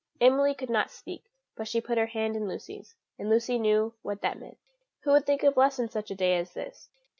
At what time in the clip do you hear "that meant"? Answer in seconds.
4.21-4.57